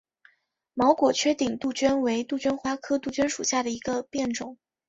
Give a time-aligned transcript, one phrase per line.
[0.73, 4.57] 毛果缺顶杜鹃为杜鹃花科杜鹃属下的一个变种。